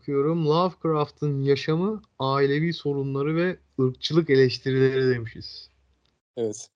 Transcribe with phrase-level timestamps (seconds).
[0.00, 0.46] bakıyorum.
[0.46, 5.70] Lovecraft'ın yaşamı, ailevi sorunları ve ırkçılık eleştirileri demişiz.
[6.36, 6.68] Evet.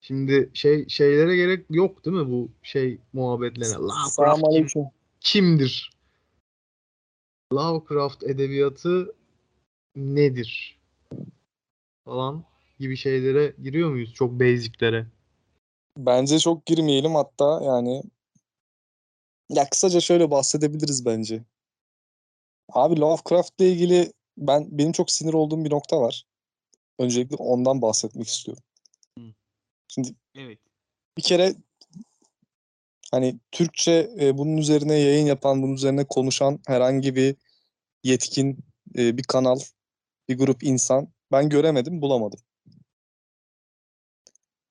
[0.00, 3.74] Şimdi şey şeylere gerek yok değil mi bu şey muhabbetlerine?
[3.74, 4.84] Lovecraft kim-
[5.20, 5.90] kimdir?
[7.52, 9.14] Lovecraft edebiyatı
[9.96, 10.80] nedir?
[12.04, 12.44] Falan
[12.78, 14.14] gibi şeylere giriyor muyuz?
[14.14, 15.06] Çok basic'lere.
[15.96, 18.02] Bence çok girmeyelim hatta yani
[19.48, 21.44] ya kısaca şöyle bahsedebiliriz bence.
[22.68, 26.24] Abi Lovecraft'la ilgili ben benim çok sinir olduğum bir nokta var.
[26.98, 28.62] Öncelikle ondan bahsetmek istiyorum.
[29.18, 29.24] Hı.
[29.88, 30.58] Şimdi Evet.
[31.16, 31.54] bir kere
[33.10, 37.36] hani Türkçe e, bunun üzerine yayın yapan, bunun üzerine konuşan herhangi bir
[38.04, 38.58] yetkin
[38.98, 39.58] e, bir kanal,
[40.28, 42.40] bir grup insan ben göremedim, bulamadım.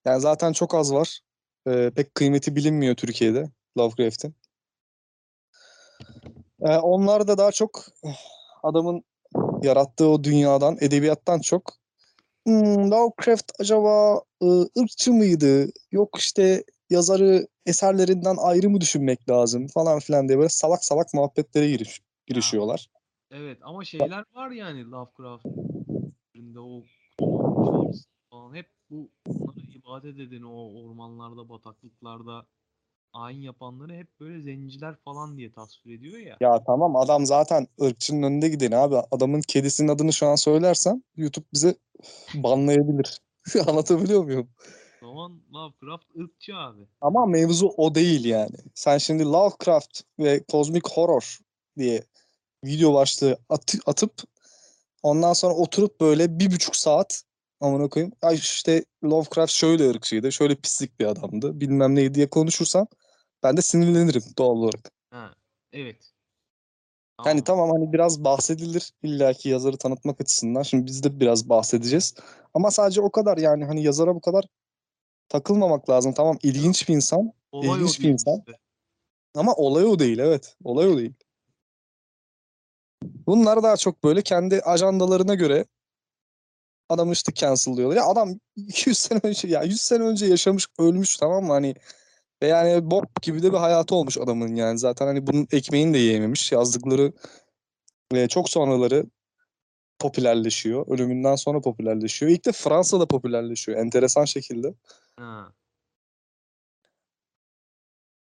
[0.05, 1.19] Yani zaten çok az var.
[1.67, 4.35] E, pek kıymeti bilinmiyor Türkiye'de Lovecraft'in.
[6.65, 8.15] E, onlar da daha çok eh,
[8.63, 9.03] adamın
[9.61, 11.73] yarattığı o dünyadan, edebiyattan çok
[12.47, 15.67] "Hmm, Lovecraft acaba ı, ırkçı mıydı?
[15.91, 21.69] Yok işte yazarı eserlerinden ayrı mı düşünmek lazım falan filan diye böyle salak salak muhabbetlere
[21.69, 22.89] giriş, girişiyorlar.
[23.31, 26.83] Evet ama şeyler var yani Lovecraft'ın o
[28.29, 32.45] falan hep bu bunlara ibadet eden o ormanlarda, bataklıklarda
[33.15, 36.37] ayin yapanları hep böyle zenciler falan diye tasvir ediyor ya.
[36.39, 38.95] Ya tamam adam zaten ırkçının önünde gideni abi.
[39.11, 41.75] Adamın kedisinin adını şu an söylersem YouTube bize
[42.33, 43.21] banlayabilir.
[43.67, 44.49] Anlatabiliyor muyum?
[45.01, 46.81] Zaman Lovecraft ırkçı abi.
[47.01, 48.55] Ama mevzu o değil yani.
[48.75, 51.39] Sen şimdi Lovecraft ve Cosmic Horror
[51.77, 52.03] diye
[52.63, 54.13] video başlığı atı- atıp
[55.03, 57.23] ondan sonra oturup böyle bir buçuk saat
[57.61, 58.13] amına koyayım.
[58.21, 62.87] Ay işte Lovecraft şöyle ırkçıydı, şöyle pislik bir adamdı, bilmem neydi diye konuşursam
[63.45, 64.91] ben de sinirlenirim doğal olarak.
[65.11, 65.35] Ha,
[65.73, 66.11] evet.
[67.25, 70.63] Yani tamam hani biraz bahsedilir illaki yazarı tanıtmak açısından.
[70.63, 72.15] Şimdi biz de biraz bahsedeceğiz.
[72.53, 74.45] Ama sadece o kadar yani hani yazara bu kadar
[75.29, 76.13] takılmamak lazım.
[76.13, 78.37] Tamam ilginç bir insan Olay ilginç bir insan.
[78.39, 78.59] işte.
[79.35, 80.55] ama olay o değil evet.
[80.63, 81.13] Olay o değil.
[83.03, 85.65] Bunlar daha çok böyle kendi ajandalarına göre
[86.89, 87.97] adamı işte cancel'lıyorlar.
[87.97, 91.75] Ya adam 200 sene önce ya 100 sene önce yaşamış ölmüş tamam mı hani
[92.45, 95.97] ve yani bok gibi de bir hayatı olmuş adamın yani zaten hani bunun ekmeğini de
[95.97, 97.13] yiyememiş yazdıkları
[98.13, 99.05] ve çok sonraları
[99.99, 100.87] popülerleşiyor.
[100.87, 102.31] Ölümünden sonra popülerleşiyor.
[102.31, 104.73] İlk de Fransa'da popülerleşiyor enteresan şekilde.
[105.19, 105.53] Ha.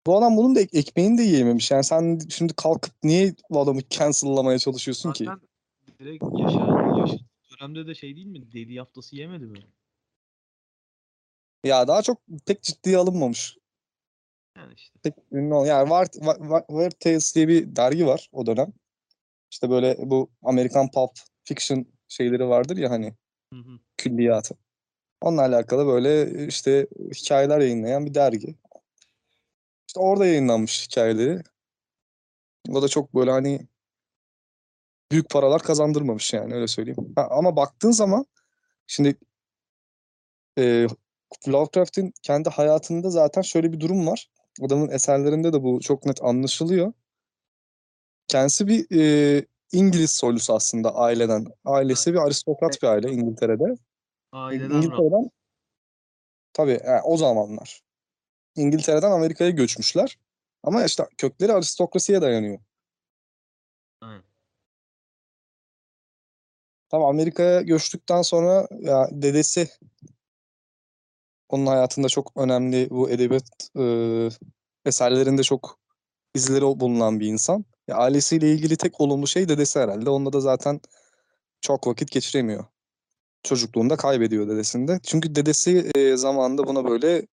[0.07, 1.71] Bu adam bunun da ek- ekmeğini de yiyememiş.
[1.71, 5.25] Yani sen şimdi kalkıp niye bu adamı cancel'lamaya çalışıyorsun ki?
[5.25, 5.41] Zaten
[5.99, 7.25] direkt yaşayan, yaşadığı
[7.59, 8.51] dönemde de şey değil mi?
[8.51, 9.59] Deli yaftası yemedi mi?
[11.63, 13.57] Ya daha çok pek ciddiye alınmamış.
[14.67, 14.99] Yani işte.
[15.03, 16.05] Pek ünlü ol- Yani War,
[16.67, 18.73] War, Tales diye bir dergi var o dönem.
[19.51, 21.11] İşte böyle bu Amerikan pulp
[21.43, 23.13] fiction şeyleri vardır ya hani
[23.53, 23.79] Hı hı.
[23.97, 24.55] külliyatı.
[25.21, 28.55] Onunla alakalı böyle işte hikayeler yayınlayan bir dergi.
[29.87, 31.41] İşte orada yayınlanmış hikayeleri.
[32.69, 33.67] O da çok böyle hani
[35.11, 37.13] büyük paralar kazandırmamış yani öyle söyleyeyim.
[37.15, 38.25] Ha, ama baktığın zaman
[38.87, 39.17] şimdi
[40.57, 40.87] e,
[41.47, 44.29] Lovecraft'in kendi hayatında zaten şöyle bir durum var.
[44.61, 46.93] Adamın eserlerinde de bu çok net anlaşılıyor.
[48.27, 51.45] Kendisi bir e, İngiliz soylusu aslında aileden.
[51.65, 53.63] Ailesi bir aristokrat bir aile İngiltere'de.
[54.31, 54.75] Aileden.
[54.75, 55.29] İngiltere'den
[56.53, 57.81] tabii yani o zamanlar.
[58.55, 60.17] İngiltere'den Amerika'ya göçmüşler.
[60.63, 62.59] Ama işte kökleri aristokrasiye dayanıyor.
[64.01, 64.23] Aynen.
[66.89, 69.69] Tamam Amerika'ya göçtükten sonra ya dedesi
[71.49, 73.83] onun hayatında çok önemli bu edebiyat e,
[74.85, 75.79] eserlerinde çok
[76.35, 77.65] izleri bulunan bir insan.
[77.87, 80.09] Ya, ailesiyle ilgili tek olumlu şey dedesi herhalde.
[80.09, 80.81] Onunla da zaten
[81.61, 82.65] çok vakit geçiremiyor.
[83.43, 84.99] Çocukluğunda kaybediyor dedesini de.
[85.03, 87.27] Çünkü dedesi e, zamanında buna böyle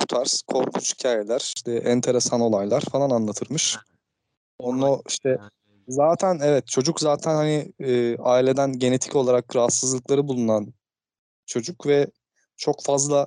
[0.00, 3.76] bu tarz korkunç hikayeler, işte enteresan olaylar falan anlatırmış.
[4.58, 5.38] Onun o işte.
[5.88, 10.74] Zaten evet çocuk zaten hani e, aileden genetik olarak rahatsızlıkları bulunan
[11.46, 12.06] çocuk ve
[12.56, 13.26] çok fazla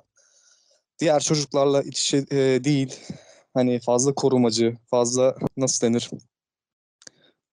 [0.98, 2.96] diğer çocuklarla iç içe e, değil.
[3.54, 6.10] Hani fazla korumacı, fazla nasıl denir?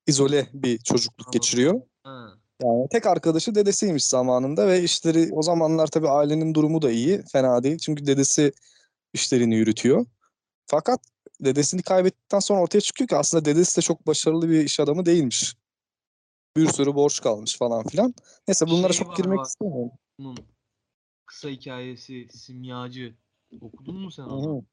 [0.08, 1.32] izole bir çocukluk Anladım.
[1.32, 1.82] geçiriyor.
[2.04, 2.28] Ha.
[2.64, 7.64] Yani tek arkadaşı dedesiymiş zamanında ve işleri o zamanlar tabii ailenin durumu da iyi, fena
[7.64, 7.78] değil.
[7.78, 8.52] Çünkü dedesi
[9.14, 10.06] işlerini yürütüyor.
[10.66, 11.00] Fakat
[11.42, 15.56] dedesini kaybettikten sonra ortaya çıkıyor ki aslında dedesi de çok başarılı bir iş adamı değilmiş.
[16.58, 18.14] Bir sürü borç kalmış falan filan.
[18.48, 19.46] Neyse bunlara Şey çok girmek bak.
[19.48, 19.92] istemiyorum.
[20.20, 20.38] Bunun
[21.26, 23.16] kısa hikayesi Simyacı.
[23.62, 24.66] Okudun mu sen onu?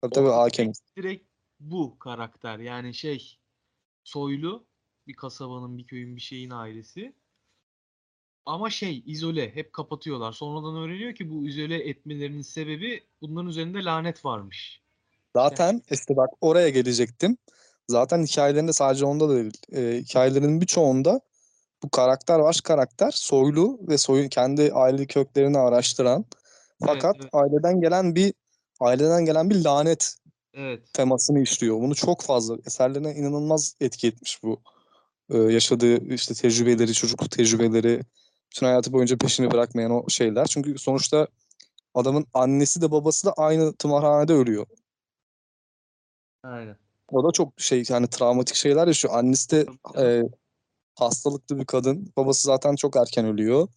[0.00, 0.72] Tabii tabii hakem.
[0.96, 1.28] direkt
[1.60, 2.58] bu karakter.
[2.58, 3.38] Yani şey
[4.04, 4.66] soylu
[5.06, 7.14] Bir kasabanın, bir köyün, bir şeyin ailesi.
[8.46, 10.32] Ama şey izole hep kapatıyorlar.
[10.32, 14.82] Sonradan öğreniyor ki bu izole etmelerinin sebebi bunların üzerinde lanet varmış.
[15.36, 17.36] Zaten işte bak oraya gelecektim.
[17.88, 19.52] Zaten hikayelerinde sadece onda da değil.
[19.72, 21.20] E, hikayelerinin birçoğunda
[21.82, 26.24] bu karakter baş karakter soylu ve soyun kendi aile köklerini araştıran
[26.84, 27.30] fakat evet.
[27.32, 28.34] aileden gelen bir
[28.80, 30.16] aileden gelen bir lanet
[30.54, 30.92] Evet.
[30.92, 31.80] temasını işliyor.
[31.80, 34.60] Bunu çok fazla eserlerine inanılmaz etki etmiş bu.
[35.30, 38.00] Ee, yaşadığı işte tecrübeleri, çocukluk tecrübeleri,
[38.50, 40.46] bütün hayatı boyunca peşini bırakmayan o şeyler.
[40.46, 41.26] Çünkü sonuçta
[41.94, 44.66] adamın annesi de babası da aynı tımarhanede ölüyor.
[46.42, 46.76] Aynen.
[47.08, 49.14] O da çok şey yani travmatik şeyler yaşıyor.
[49.14, 49.66] Annesi de
[49.98, 50.22] e,
[50.94, 52.12] hastalıklı bir kadın.
[52.16, 53.68] Babası zaten çok erken ölüyor.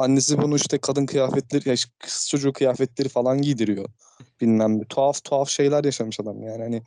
[0.00, 3.88] Annesi bunu işte kadın kıyafetleri, ya kız çocuğu kıyafetleri falan giydiriyor.
[4.40, 4.84] Bilmem ne.
[4.84, 6.62] Tuhaf tuhaf şeyler yaşamış adam yani.
[6.62, 6.82] Hani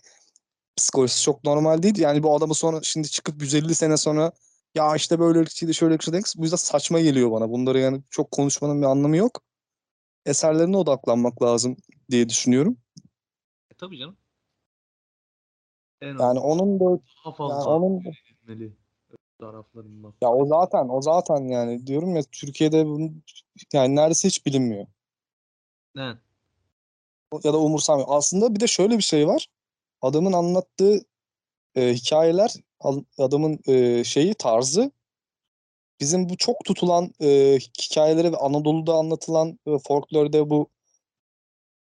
[0.77, 1.99] psikolojisi çok normal değil.
[1.99, 4.31] Yani bu adamı sonra şimdi çıkıp 150 sene sonra
[4.75, 6.19] ya işte böyle ırkçıydı şöyle ırkçıydı.
[6.37, 7.49] Bu yüzden saçma geliyor bana.
[7.49, 9.41] Bunları yani çok konuşmanın bir anlamı yok.
[10.25, 11.77] Eserlerine odaklanmak lazım
[12.11, 12.77] diye düşünüyorum.
[13.71, 14.17] E, tabii canım.
[16.01, 16.83] En Yani onun da
[17.39, 18.82] yani onun edilmeli
[19.45, 20.13] taraflarından.
[20.21, 23.23] ya o zaten o zaten yani diyorum ya Türkiye'de bunun
[23.73, 24.87] yani neredeyse hiç bilinmiyor.
[25.95, 26.17] Ne?
[27.43, 28.07] ya da umursamıyor.
[28.09, 29.47] Aslında bir de şöyle bir şey var.
[30.01, 31.05] Adamın anlattığı
[31.75, 32.53] e, hikayeler,
[33.17, 34.91] adamın e, şeyi, tarzı
[35.99, 40.69] bizim bu çok tutulan e, hikayeleri ve Anadolu'da anlatılan e, folklorda bu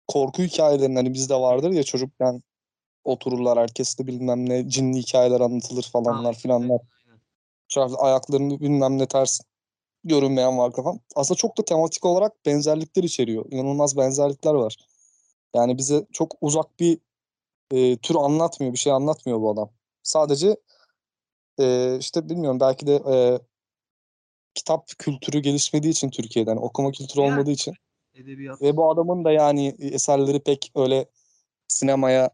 [0.09, 2.43] korku hikayelerinin hani bizde vardır ya çocukken
[3.05, 6.81] otururlar herkes de bilmem ne cinli hikayeler anlatılır falanlar filanlar.
[7.71, 9.41] Şöyle ayaklarını bilmem ne ters
[10.05, 11.01] görünmeyen var kafam.
[11.17, 13.45] Aslında çok da tematik olarak benzerlikler içeriyor.
[13.51, 14.77] İnanılmaz benzerlikler var.
[15.55, 16.99] Yani bize çok uzak bir
[17.71, 19.71] e, tür anlatmıyor, bir şey anlatmıyor bu adam.
[20.03, 20.57] Sadece
[21.61, 23.39] e, işte bilmiyorum belki de e,
[24.55, 27.33] kitap kültürü gelişmediği için Türkiye'den, okuma kültürü Yani.
[27.33, 27.75] olmadığı için
[28.15, 28.63] Edebiyat.
[28.63, 31.07] ve bu adamın da yani eserleri pek öyle
[31.69, 32.31] sinemaya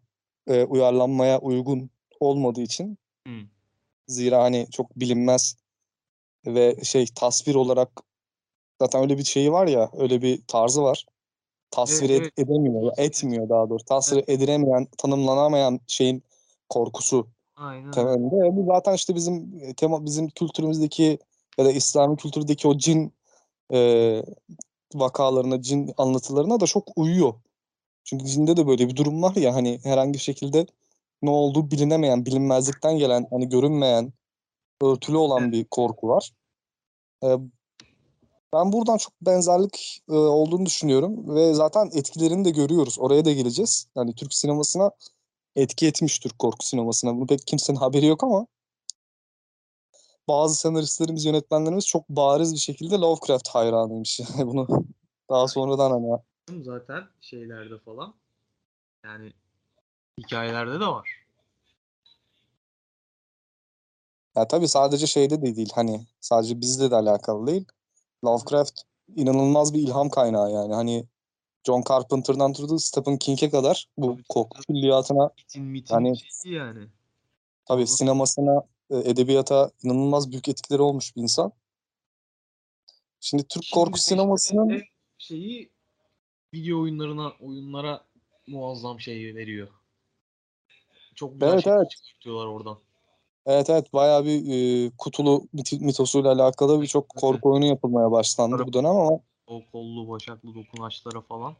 [0.47, 1.91] e, uyarlanmaya uygun
[2.21, 3.33] olmadığı için Hı.
[4.09, 5.57] Zira hani çok bilinmez
[6.47, 7.91] ve şey tasvir olarak
[8.81, 11.07] zaten öyle bir şeyi var ya, öyle bir tarzı var.
[11.71, 12.39] Tasvir Evet, evet.
[12.39, 13.85] edemiyor, etmiyor daha doğrusu.
[13.85, 16.23] Tasvir edilemeyen, tanımlanamayan şeyin
[16.69, 17.27] korkusu
[17.57, 18.57] Aynen temelinde.
[18.57, 21.19] Bu zaten işte bizim e, tema bizim kültürümüzdeki
[21.59, 23.13] ya da İslami kültürdeki o cin
[23.73, 24.23] e,
[24.95, 27.35] vakalarına, cin anlatılarına da çok uyuyor.
[28.05, 30.67] Çünkü cinde de böyle bir durum var ya hani herhangi bir şekilde
[31.23, 34.13] ne olduğu bilinemeyen, bilinmezlikten gelen, hani görünmeyen,
[34.83, 36.33] örtülü olan bir korku var.
[37.25, 37.29] E,
[38.53, 42.99] ben buradan çok benzerlik e, olduğunu düşünüyorum ve zaten etkilerini de görüyoruz.
[42.99, 43.89] Oraya da geleceğiz.
[43.97, 44.91] Yani Türk sinemasına
[45.57, 47.17] etki etmiş Türk korku sinemasına.
[47.17, 48.47] Bunu pek kimsenin haberi yok ama
[50.29, 54.21] bazı senaristlerimiz, yönetmenlerimiz çok bariz bir şekilde Lovecraft hayranıymış.
[54.39, 54.67] Bunu
[55.31, 56.21] daha sonradan hani
[56.65, 58.15] Zaten şeylerde falan.
[59.05, 59.33] Yani
[60.19, 61.11] hikayelerde de var.
[64.37, 67.65] ya tabii sadece şeyde de değil hani sadece bizle de alakalı değil.
[68.25, 68.81] Lovecraft
[69.17, 70.75] inanılmaz bir ilham kaynağı yani.
[70.75, 71.07] Hani
[71.67, 76.17] John Carpenter'dan tuttu Stephen King'e kadar bu korku külliyatına Mitin mitin Yani-
[77.67, 81.53] tabii Vallahi- sinemasına, e, edebiyata inanılmaz büyük etkileri olmuş bir insan.
[83.21, 84.83] Şimdi Türk Şimdi korku sinemasının
[85.19, 85.71] şeyi
[86.55, 88.05] video oyunlarına, oyunlara
[88.47, 89.69] muazzam şey veriyor.
[91.17, 91.91] Çok güzel Evet, evet.
[91.91, 92.79] çıkartıyorlar oradan.
[93.47, 94.43] Evet evet bayağı bir
[94.87, 100.09] e, kutulu mit- mitosuyla alakalı birçok korku oyunu yapılmaya başlandı bu dönem ama O kollu,
[100.09, 101.55] başaklı dokunaçlara falan.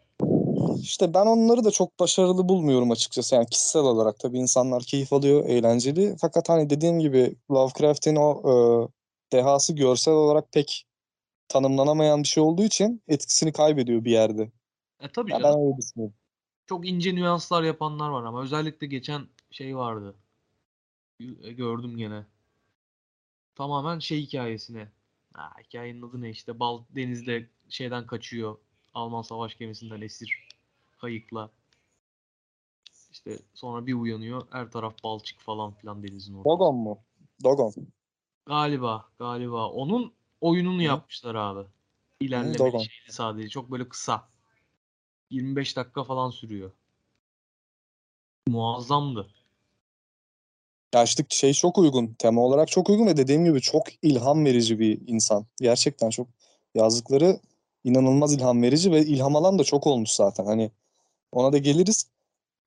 [0.81, 3.35] işte ben onları da çok başarılı bulmuyorum açıkçası.
[3.35, 6.17] Yani kişisel olarak tabii insanlar keyif alıyor, eğlenceli.
[6.21, 8.53] Fakat hani dediğim gibi Lovecraft'in o e,
[9.33, 10.87] dehası görsel olarak pek
[11.49, 14.51] tanımlanamayan bir şey olduğu için etkisini kaybediyor bir yerde.
[15.01, 15.55] E tabii Ya canım.
[15.55, 16.15] ben öyle düşünüyorum.
[16.67, 19.23] Çok ince nüanslar yapanlar var ama özellikle geçen
[19.57, 20.15] şey vardı.
[21.19, 22.27] Y- Gördüm gene.
[23.55, 24.89] Tamamen şey hikayesine.
[25.33, 28.59] Ha, hikayenin adı ne işte Bal denizde şeyden kaçıyor.
[28.95, 30.49] Alman savaş gemisinden esir
[30.99, 31.51] kayıkla.
[33.11, 34.47] İşte sonra bir uyanıyor.
[34.51, 36.53] Her taraf balçık falan filan denizin ortasında.
[36.55, 36.99] Dogon mu?
[37.45, 37.73] Dogon.
[38.47, 39.71] Galiba, galiba.
[39.71, 40.85] Onun oyununu Hı.
[40.85, 41.69] yapmışlar abi.
[42.21, 43.49] İlerleme şeydi sadece.
[43.49, 44.29] Çok böyle kısa.
[45.31, 46.73] 25 dakika falan sürüyor.
[48.47, 49.37] Muazzamdı.
[50.95, 52.15] Ya işte şey çok uygun.
[52.19, 55.47] Tema olarak çok uygun ve dediğim gibi çok ilham verici bir insan.
[55.61, 56.29] Gerçekten çok
[56.75, 57.41] yazdıkları
[57.85, 60.47] inanılmaz ilham verici ve ilham alan da çok olmuş zaten.
[60.47, 60.71] Hani
[61.33, 62.07] ona da geliriz.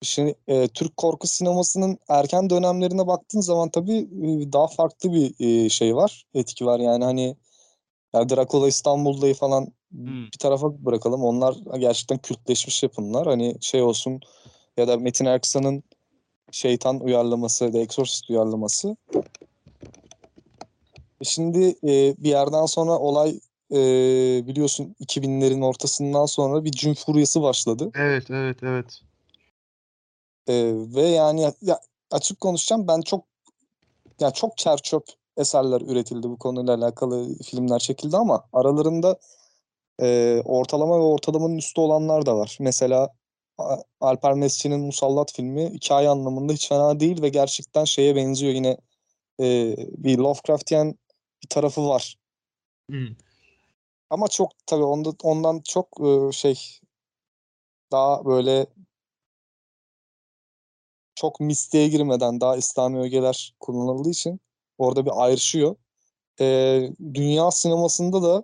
[0.01, 5.35] Şimdi e, Türk korku sinemasının erken dönemlerine baktığın zaman tabii e, daha farklı bir
[5.65, 6.79] e, şey var, etki var.
[6.79, 7.37] Yani hani
[8.13, 10.25] ya Dracula İstanbul'dayı falan Hmm.
[10.33, 11.23] bir tarafa bırakalım.
[11.23, 13.27] Onlar gerçekten kültleşmiş yapımlar.
[13.27, 14.21] Hani şey olsun
[14.77, 15.83] ya da Metin Erksan'ın
[16.51, 18.97] Şeytan uyarlaması, The Exorcist uyarlaması.
[21.21, 23.39] E Şimdi e, bir yerden sonra olay
[23.71, 23.77] e,
[24.47, 27.91] biliyorsun 2000'lerin ortasından sonra bir cin furyası başladı.
[27.95, 29.01] Evet, evet, evet.
[30.47, 31.79] Ee, ve yani ya,
[32.11, 33.25] açık konuşacağım ben çok
[34.19, 35.03] ya çok çerçöp
[35.37, 39.19] eserler üretildi bu konuyla alakalı filmler çekildi ama aralarında
[40.01, 42.57] e, ortalama ve ortalamanın üstü olanlar da var.
[42.59, 43.13] Mesela
[44.01, 48.77] Alper Mesci'nin Musallat filmi hikaye anlamında hiç fena değil ve gerçekten şeye benziyor yine
[49.39, 50.95] e, bir Lovecraftian
[51.43, 52.15] bir tarafı var.
[52.89, 53.07] Hmm.
[54.09, 56.79] Ama çok tabii onda, ondan çok e, şey
[57.91, 58.67] daha böyle
[61.15, 64.39] çok mistiğe girmeden daha İslami ögeler kullanıldığı için
[64.77, 65.75] orada bir ayrışıyor.
[66.41, 68.43] Ee, dünya sinemasında da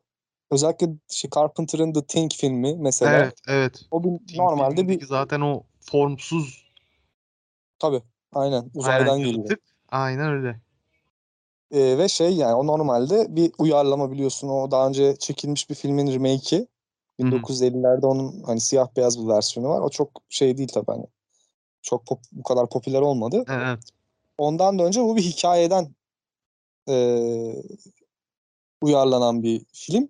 [0.52, 3.82] özellikle şey Carpenter'ın The Thing filmi mesela Evet, evet.
[3.92, 6.66] o bir Tim normalde bir zaten o formsuz
[7.80, 8.02] tabii
[8.34, 9.58] aynen uzaydan aynen geliyor.
[9.90, 10.62] Aynen öyle.
[11.72, 16.14] Ee, ve şey yani o normalde bir uyarlama biliyorsun o daha önce çekilmiş bir filmin
[16.14, 16.68] remake'i.
[17.22, 17.32] Hı hı.
[17.32, 19.82] 1950'lerde onun hani siyah beyaz bir versiyonu var.
[19.82, 21.06] O çok şey değil tabii hani.
[21.82, 23.44] Çok pop- bu kadar popüler olmadı.
[23.48, 23.80] Evet.
[24.38, 25.96] Ondan da önce bu bir hikayeden
[26.88, 27.64] eee,
[28.82, 30.10] uyarlanan bir film.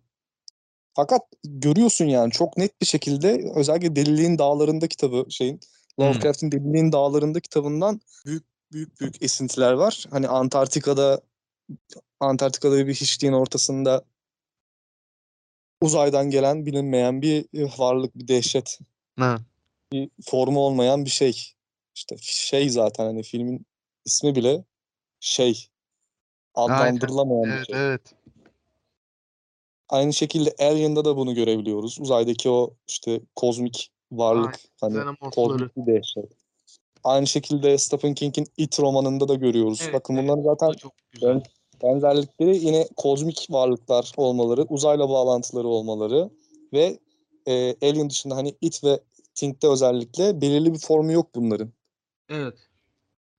[0.96, 5.60] Fakat görüyorsun yani çok net bir şekilde özellikle Deliliğin Dağlarında kitabı şeyin
[5.96, 6.06] Hmm.
[6.06, 10.06] Lovecraft'in Deliliğin Dağlarında kitabından büyük büyük büyük esintiler var.
[10.12, 11.22] Hani Antarktika'da
[12.20, 14.04] Antarktika'da bir hiçliğin ortasında
[15.82, 18.80] uzaydan gelen bilinmeyen bir varlık, bir dehşet,
[19.20, 19.38] Ha.
[19.92, 21.52] bir formu olmayan bir şey.
[21.96, 23.66] İşte şey zaten hani filmin
[24.06, 24.64] ismi bile
[25.20, 25.68] şey
[26.56, 26.76] Aynen.
[26.76, 27.76] adlandırılamayan bir Evet, şey.
[27.88, 28.02] evet.
[29.90, 31.98] Aynı şekilde Alien'da da bunu görebiliyoruz.
[32.00, 35.32] Uzaydaki o işte kozmik varlık hani Xenomorphları.
[35.32, 36.32] kozmik bir dehşet.
[37.04, 39.80] Aynı şekilde Stephen King'in It romanında da görüyoruz.
[39.84, 40.24] Evet, Bakın evet.
[40.24, 41.44] bunların Bu zaten çok güzel.
[41.84, 46.30] benzerlikleri yine kozmik varlıklar olmaları, uzayla bağlantıları olmaları
[46.74, 47.00] ve
[47.48, 49.00] e, Alien dışında hani It ve
[49.36, 51.74] Thing'de özellikle belirli bir formu yok bunların.
[52.30, 52.54] Evet.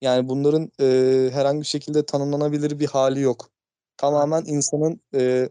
[0.03, 0.87] Yani bunların e,
[1.33, 3.51] herhangi bir şekilde tanımlanabilir bir hali yok.
[3.97, 5.49] Tamamen insanın e,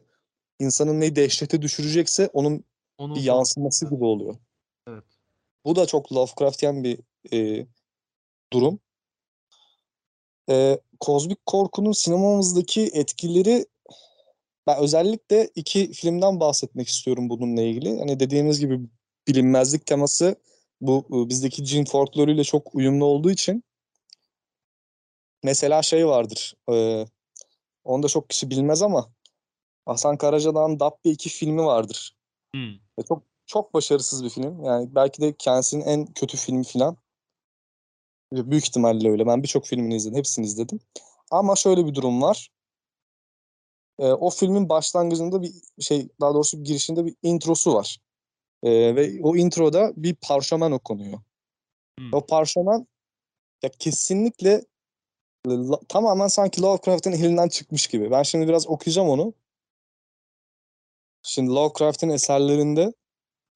[0.59, 2.63] insanın neyi dehşete düşürecekse onun
[2.97, 4.35] Onun bir yansıması gibi oluyor.
[4.87, 5.03] Evet.
[5.65, 6.99] Bu da çok Lovecraftian bir
[7.33, 7.67] e,
[8.53, 8.79] durum.
[10.49, 13.65] E, kozmik korkunun sinemamızdaki etkileri
[14.67, 17.99] ben özellikle iki filmden bahsetmek istiyorum bununla ilgili.
[17.99, 18.79] Hani dediğimiz gibi
[19.27, 20.35] bilinmezlik teması
[20.81, 23.63] bu bizdeki cin folkloruyla çok uyumlu olduğu için
[25.43, 26.55] mesela şey vardır.
[26.71, 27.05] E,
[27.83, 29.14] onu da çok kişi bilmez ama
[29.85, 32.15] Hasan Karacadağ'ın Dabbe 2 filmi vardır.
[32.55, 32.73] Hmm.
[32.99, 34.63] Ve çok çok başarısız bir film.
[34.63, 36.97] Yani belki de kendisinin en kötü filmi falan.
[38.31, 39.27] Büyük ihtimalle öyle.
[39.27, 40.17] Ben birçok filmini izledim.
[40.17, 40.79] Hepsini izledim.
[41.31, 42.51] Ama şöyle bir durum var.
[43.99, 47.99] Ee, o filmin başlangıcında bir şey, daha doğrusu bir girişinde bir introsu var.
[48.63, 51.19] Ee, ve o introda bir parşömen okunuyor.
[51.99, 52.13] Hmm.
[52.13, 52.87] O parşömen
[53.63, 54.65] ya kesinlikle
[55.47, 58.11] la- tamamen sanki Lovecraft'ın elinden çıkmış gibi.
[58.11, 59.33] Ben şimdi biraz okuyacağım onu.
[61.27, 62.93] Şimdi Lovecraft'ın eserlerinde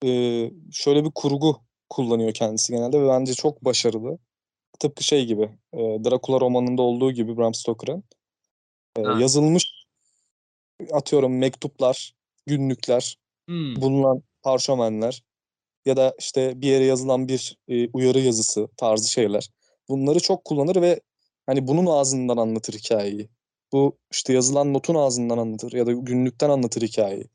[0.05, 0.09] e,
[0.71, 4.17] şöyle bir kurgu kullanıyor kendisi genelde ve bence çok başarılı.
[4.79, 8.03] Tıpkı şey gibi, e, Dracula romanında olduğu gibi Bram Stoker'ın
[8.97, 9.19] e, Ha.
[9.19, 9.85] yazılmış
[10.91, 12.13] atıyorum mektuplar,
[12.45, 13.75] günlükler, Hmm.
[13.75, 15.23] bulunan parşömenler
[15.85, 19.49] ya da işte bir yere yazılan bir e, uyarı yazısı tarzı şeyler.
[19.89, 20.99] Bunları çok kullanır ve
[21.45, 23.29] hani bunun ağzından anlatır hikayeyi.
[23.71, 27.25] Bu işte yazılan notun ağzından anlatır ya da günlükten anlatır hikayeyi.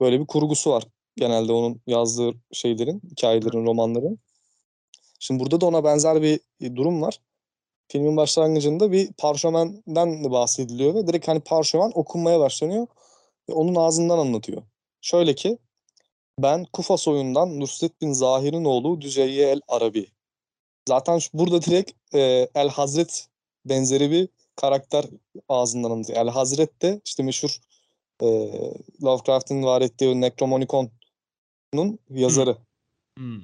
[0.00, 0.84] Böyle bir kurgusu var
[1.16, 4.18] genelde onun yazdığı şeylerin, hikayelerin, romanların.
[5.18, 7.20] Şimdi burada da ona benzer bir e, durum var.
[7.88, 12.86] Filmin başlangıcında bir parşömenden bahsediliyor ve direkt hani parşömen okunmaya başlanıyor
[13.48, 14.62] ve onun ağzından anlatıyor.
[15.00, 15.58] Şöyle ki
[16.38, 20.06] ben Kufa soyundan Nusret bin Zahir'in oğlu Düceyye el Arabi.
[20.88, 23.28] Zaten burada direkt e, El Hazret
[23.64, 25.04] benzeri bir karakter
[25.48, 26.18] ağzından anlatıyor.
[26.18, 27.60] El Hazret de işte meşhur
[28.22, 28.26] e,
[29.02, 32.56] Lovecraft'ın var ettiği o Necronomicon'un yazarı.
[33.18, 33.42] Hmm.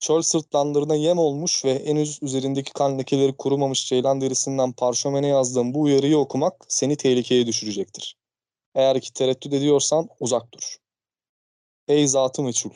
[0.00, 5.80] Çöl sırtlanlarına yem olmuş ve henüz üzerindeki kan lekeleri kurumamış ceylan derisinden parşömene yazdığım bu
[5.80, 8.16] uyarıyı okumak seni tehlikeye düşürecektir.
[8.74, 10.76] Eğer ki tereddüt ediyorsan uzak dur.
[11.88, 12.70] Ey zatı meçhul.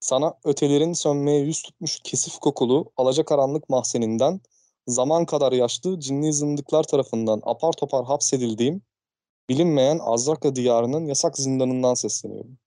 [0.00, 4.40] Sana ötelerin sönmeye yüz tutmuş kesif kokulu alacakaranlık mahzeninden
[4.86, 8.82] zaman kadar yaşlı cinli zındıklar tarafından apar topar hapsedildiğim
[9.50, 12.58] bilinmeyen Azraka diyarının yasak zindanından sesleniyorum.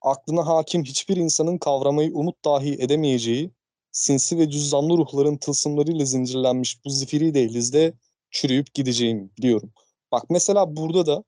[0.00, 3.50] Aklına hakim hiçbir insanın kavramayı umut dahi edemeyeceği
[3.92, 7.94] sinsi ve cüzdanlı ruhların tılsımlarıyla zincirlenmiş bu zifiri dehlizde
[8.30, 9.72] çürüyüp gideceğim diyorum.
[10.12, 11.24] Bak mesela burada da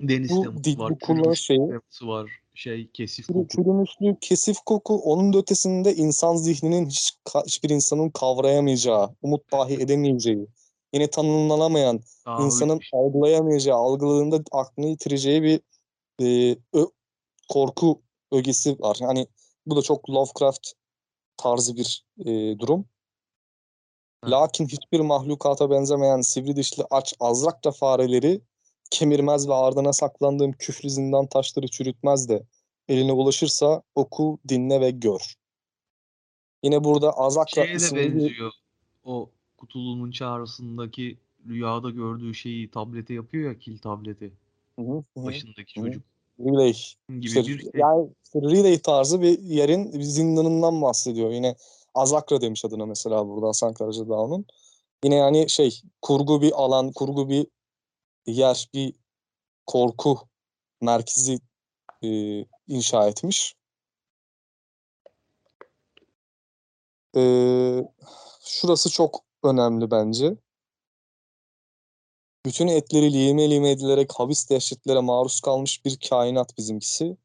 [0.00, 0.92] Deniz Bu dik- var.
[0.92, 2.30] bu çürümüş şeyi- var.
[2.54, 3.48] Şey kesif koku.
[3.48, 7.12] çürümüşlük, kesif koku onun da ötesinde insan zihninin hiç,
[7.46, 10.46] hiçbir insanın kavrayamayacağı, umut dahi edemeyeceği,
[10.92, 15.60] yine tanımlanamayan, Daha insanın algılayamayacağı, algıladığında aklını yitireceği bir
[16.20, 16.90] e, ö-
[17.48, 18.02] korku
[18.32, 18.96] ögesi var.
[19.00, 19.26] Yani
[19.66, 20.72] bu da çok Lovecraft
[21.36, 22.86] tarzı bir e, durum.
[24.28, 28.40] Lakin hiçbir mahlukata benzemeyen sivri dişli aç azrakça fareleri
[28.90, 32.42] kemirmez ve ardına saklandığım küfrü zindan taşları çürütmez de
[32.88, 35.34] eline ulaşırsa oku, dinle ve gör.
[36.62, 38.52] Yine burada Azakra Şeye de isimli bir benziyor.
[39.04, 39.30] O
[39.66, 41.18] kutuluğunun çağrısındaki
[41.48, 44.32] rüyada gördüğü şeyi tablete yapıyor ya kil tableti.
[44.78, 45.04] Hı hı.
[45.16, 45.84] Başındaki hı.
[45.84, 46.02] çocuk
[46.40, 46.74] Relay.
[47.08, 47.70] gibi İşte, bir şey.
[47.74, 51.30] yani işte Relay tarzı bir yerin bir zindanından bahsediyor.
[51.30, 51.56] Yine
[51.94, 54.46] Azakra demiş adına mesela burada Hasan Karacadağ'ın.
[55.04, 57.46] Yine yani şey kurgu bir alan, kurgu bir
[58.26, 58.94] yer, bir
[59.66, 60.18] korku
[60.80, 61.38] merkezi
[62.02, 62.08] e,
[62.68, 63.54] inşa etmiş.
[67.16, 67.20] E,
[68.40, 70.36] şurası çok önemli bence.
[72.46, 77.16] Bütün etleri lime lime edilerek habis dehşetlere maruz kalmış bir kainat bizimkisi.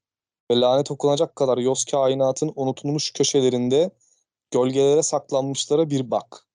[0.51, 3.91] Ve lanet okunacak kadar yoz kainatın unutulmuş köşelerinde
[4.51, 6.45] gölgelere saklanmışlara bir bak.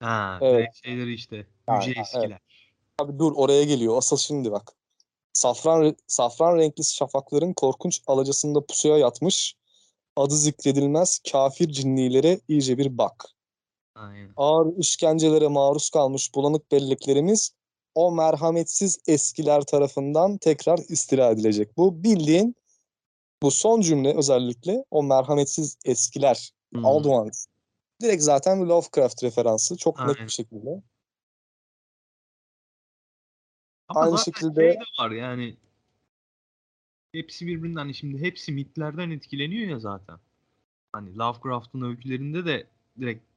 [0.00, 0.68] Ha, Evet.
[0.84, 1.36] şeyleri işte.
[1.36, 1.46] Yüce
[1.86, 1.98] evet.
[1.98, 2.40] eskiler.
[2.98, 3.98] Abi dur oraya geliyor.
[3.98, 4.72] Asıl şimdi bak.
[5.32, 9.56] Safran safran renkli şafakların korkunç alacasında pusuya yatmış.
[10.16, 13.24] Adı zikredilmez kafir cinnilere iyice bir bak.
[13.98, 14.32] Aynen.
[14.36, 17.52] Ağır işkencelere maruz kalmış bulanık belleklerimiz
[17.94, 21.76] o merhametsiz eskiler tarafından tekrar istila edilecek.
[21.76, 22.56] Bu bildiğin
[23.42, 26.84] bu son cümle özellikle o merhametsiz eskiler, Hmm.
[26.84, 27.46] old ones.
[28.02, 30.26] Direkt zaten Lovecraft referansı çok net Aynen.
[30.26, 30.82] bir şekilde.
[33.88, 35.56] Ama Aynı şekilde- şey de var yani
[37.12, 40.16] hepsi birbirinden hani şimdi hepsi mitlerden etkileniyor ya zaten.
[40.92, 42.66] Hani Lovecraft'ın öykülerinde de
[43.00, 43.27] direkt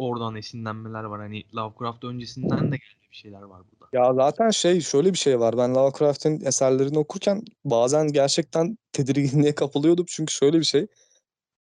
[0.00, 1.20] oradan esinlenmeler var.
[1.20, 3.88] Hani Lovecraft öncesinden de gelmiş bir şeyler var burada.
[3.92, 5.56] Ya zaten şey şöyle bir şey var.
[5.58, 10.04] Ben Lovecraft'ın eserlerini okurken bazen gerçekten tedirginliğe kapılıyordum.
[10.08, 10.86] Çünkü şöyle bir şey.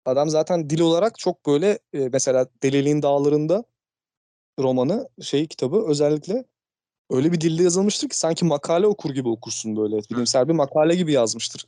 [0.05, 3.63] Adam zaten dil olarak çok böyle e, mesela Deliliğin Dağları'nda
[4.59, 6.45] romanı şey kitabı özellikle
[7.09, 9.97] öyle bir dilde yazılmıştır ki sanki makale okur gibi okursun böyle.
[10.11, 11.65] Bilimsel bir makale gibi yazmıştır.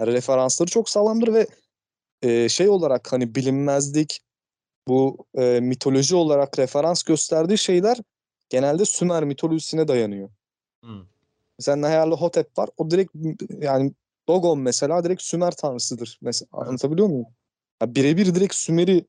[0.00, 1.46] Yani referansları çok sağlamdır ve
[2.22, 4.20] e, şey olarak hani bilinmezlik
[4.88, 7.98] bu e, mitoloji olarak referans gösterdiği şeyler
[8.48, 10.28] genelde Sümer mitolojisine dayanıyor.
[10.84, 11.06] Hı.
[11.58, 12.70] Mesela Nyarlathotep var.
[12.76, 13.14] O direkt
[13.60, 13.92] yani
[14.28, 16.18] Dogon mesela direkt Sümer tanrısıdır.
[16.22, 16.68] Mesela Evet.
[16.68, 17.26] anlatabiliyor muyum?
[17.82, 19.06] Ya birebir direkt Sümer'i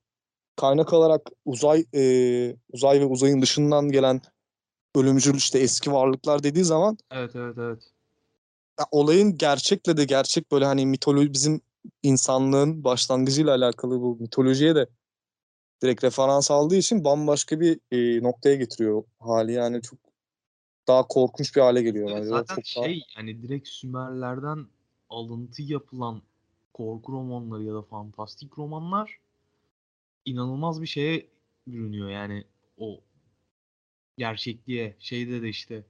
[0.56, 4.22] kaynak alarak uzay e, uzay ve uzayın dışından gelen
[4.96, 7.84] ölümcül işte eski varlıklar dediği zaman Evet evet evet.
[8.80, 11.62] ya olayın gerçekle de gerçek böyle hani mitoloji bizim
[12.04, 14.88] insanlığın başlangıcıyla alakalı bu mitolojiye de
[15.84, 20.00] direkt referans aldığı için bambaşka bir e, noktaya getiriyor hali yani çok
[20.88, 22.30] daha korkunç bir hale geliyor Evet, bence.
[22.30, 24.66] zaten çok daha- şey hani direkt Sümerlerden
[25.10, 26.22] alıntı yapılan
[26.74, 29.18] korku romanları ya da fantastik romanlar
[30.26, 31.28] inanılmaz bir şeye
[31.68, 32.44] bürünüyor yani
[32.78, 33.02] o
[34.18, 35.84] gerçekliğe şeyde de işte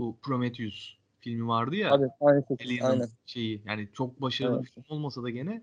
[0.00, 3.08] bu Prometheus filmi vardı ya şekilde, Alien'ın aynen.
[3.26, 4.64] şeyi yani çok başarılı Evet.
[4.64, 5.62] bir film olmasa da gene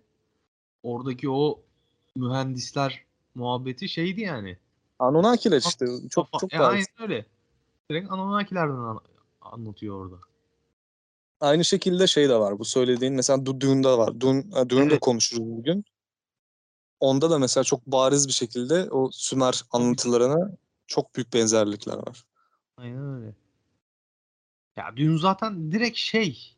[0.84, 1.62] oradaki o
[2.16, 3.07] mühendisler
[3.38, 4.58] muhabbeti şeydi yani.
[5.00, 7.26] Anunnakiler işte çok çok e, aynen öyle.
[7.90, 9.02] Direkt Anunnakilerden an-
[9.42, 10.16] anlatıyor orada.
[11.40, 12.60] Aynı şekilde şey de var.
[12.60, 14.20] Bu söylediğin mesela Du- Dune'da var.
[14.20, 15.00] Dune, e, Dune'u da Evet.
[15.00, 15.86] konuşuruz bugün.
[17.00, 20.52] Onda da mesela çok bariz bir şekilde o Sümer anlatılarına
[20.88, 22.24] çok büyük benzerlikler var.
[22.78, 23.36] Aynen öyle.
[24.78, 26.56] Ya dün zaten direkt şey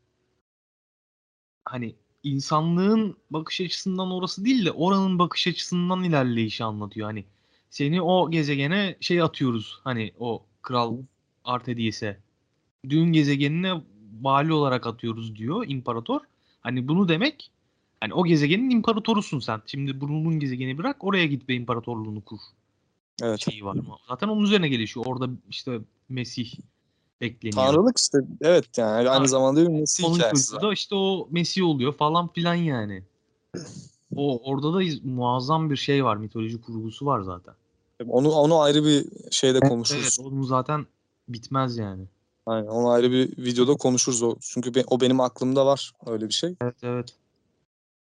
[1.66, 1.96] hani
[2.30, 7.08] insanlığın bakış açısından orası değil de oranın bakış açısından ilerleyişi anlatıyor.
[7.08, 7.26] Hani
[7.70, 10.98] seni o gezegene şey atıyoruz hani o kral
[11.44, 12.18] Artedis'e
[12.90, 13.82] dün gezegenine
[14.22, 16.22] vali olarak atıyoruz diyor imparator.
[16.62, 17.52] Hani bunu demek
[18.02, 19.62] hani o gezegenin imparatorusun sen.
[19.66, 22.40] Şimdi bulunduğun gezegeni bırak oraya git ve imparatorluğunu kur.
[23.22, 23.40] Evet.
[23.40, 23.96] Şeyi var mı?
[24.08, 25.06] Zaten onun üzerine gelişiyor.
[25.06, 26.54] Orada işte Mesih
[27.22, 27.66] bekleniyor.
[27.66, 29.28] Tanrılık işte evet yani aynı Tanrı.
[29.28, 30.52] zamanda bir Mesih Onun hikayesi.
[30.52, 33.04] çocuğu da işte o Mesih oluyor falan filan yani.
[34.16, 36.18] O orada da muazzam bir şey var.
[36.18, 37.54] Mitoloji kurgusu var zaten.
[38.08, 40.18] Onu onu ayrı bir şeyde konuşuruz.
[40.20, 40.86] Evet, onun zaten
[41.30, 42.04] bitmez yani.
[42.46, 44.36] Aynen, onu ayrı bir videoda konuşuruz o.
[44.42, 46.56] Çünkü be- o benim aklımda var öyle bir şey.
[46.62, 47.16] Evet evet.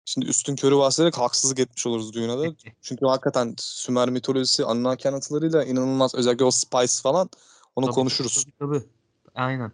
[0.06, 2.56] Şimdi üstün körü bahsederek haksızlık etmiş oluruz düğüne de.
[2.82, 7.30] Çünkü hakikaten Sümer mitolojisi, Anunnaki anlatılarıyla inanılmaz özellikle o Spice falan
[7.76, 8.46] onu Tabii, konuşuruz.
[8.60, 8.90] Tabii, tabii.
[9.38, 9.72] Aynen.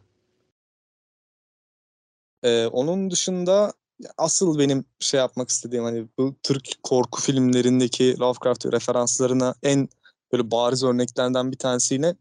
[2.44, 3.74] Ee, onun dışında
[4.18, 9.90] asıl benim şey yapmak istediğim hani bu Türk korku filmlerindeki Lovecraft referanslarına en
[10.32, 12.16] böyle bariz örneklerden bir tanesi yine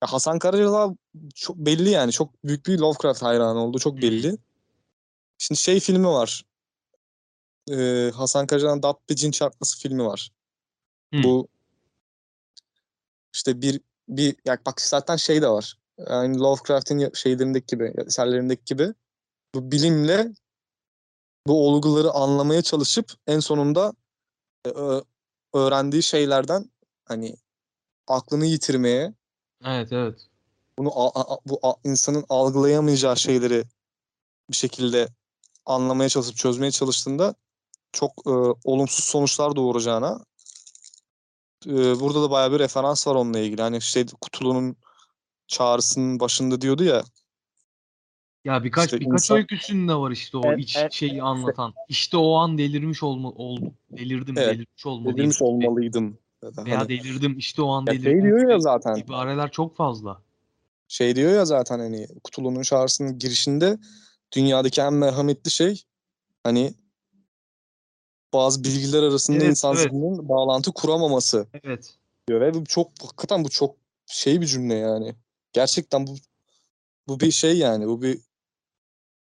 [0.00, 0.96] Hasan Karacadağ
[1.34, 4.38] çok belli yani çok büyük bir Lovecraft hayranı oldu çok belli.
[5.38, 6.44] Şimdi şey filmi var.
[7.70, 10.30] Ee, Hasan Karacadağ'ın Dabbe Cin Çarpması filmi var.
[11.14, 11.22] Hı.
[11.22, 11.48] Bu
[13.34, 15.81] işte bir bir ya bak zaten şey de var.
[15.98, 18.94] Yani Lovecraft'in şeylerindeki gibi, eserlerindeki gibi
[19.54, 20.32] bu bilimle
[21.46, 23.92] bu olguları anlamaya çalışıp en sonunda
[24.66, 24.70] e,
[25.54, 26.70] öğrendiği şeylerden
[27.04, 27.36] hani
[28.06, 29.14] aklını yitirmeye,
[29.64, 30.26] Evet evet.
[30.78, 30.90] bunu
[31.46, 33.64] bu insanın algılayamayacağı şeyleri
[34.50, 35.08] bir şekilde
[35.66, 37.34] anlamaya çalışıp çözmeye çalıştığında
[37.92, 38.30] çok e,
[38.64, 40.24] olumsuz sonuçlar doğuracağına
[41.66, 43.62] e, burada da bayağı bir referans var onunla ilgili.
[43.62, 44.76] Hani şey Kutulu'nun
[45.52, 47.02] çağrısının başında diyordu ya
[48.44, 50.92] Ya birkaç İşte birkaç insan- öyküsünde var işte o Evet, iç evet.
[50.92, 51.74] şeyi anlatan.
[51.88, 53.72] İşte o an delirmiş olma oldu.
[53.90, 55.18] Delirdim, Evet, delirmiş olmalıyım.
[55.18, 56.18] dedirmiş olmalıydım.
[56.42, 58.12] Ya da Veya hani, delirdim, işte o an ya delirdim.
[58.12, 60.22] şey diyor ya zaten İbareler çok fazla.
[60.88, 63.78] şey diyor ya zaten hani Kutulu'nun çağrısının girişinde
[64.36, 65.82] dünyadaki en merhametli şey
[66.44, 66.74] hani
[68.32, 69.92] bazı bilgiler arasında Evet, insan evet.
[70.28, 71.94] bağlantı kuramaması Evet.
[72.28, 75.14] diyor ve bu çok hakikaten bu çok şey bir cümle yani.
[75.52, 76.14] Gerçekten bu
[77.08, 78.18] bu bir şey yani bu bir